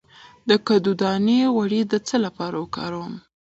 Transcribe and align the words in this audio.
د 0.49 0.51
کدو 0.67 0.91
دانه 1.01 1.37
غوړي 1.55 1.81
د 1.91 1.93
څه 2.07 2.15
لپاره 2.25 2.55
وکاروم؟ 2.63 3.13